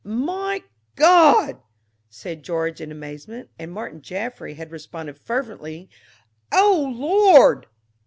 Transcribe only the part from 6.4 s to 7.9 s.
with "O Lord!"